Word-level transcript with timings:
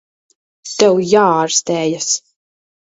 Tev 0.77 1.03
jāārstējas. 1.11 2.13